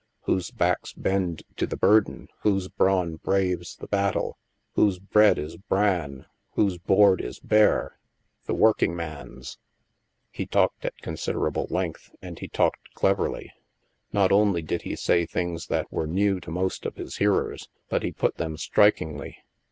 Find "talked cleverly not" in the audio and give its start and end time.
12.47-14.31